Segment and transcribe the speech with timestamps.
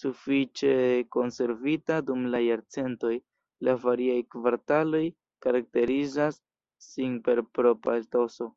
[0.00, 0.74] Sufiĉe
[1.16, 3.12] konservita dum la jarcentoj,
[3.68, 5.04] la variaj kvartaloj
[5.48, 6.40] karakterizas
[6.92, 8.50] sin per propra etoso.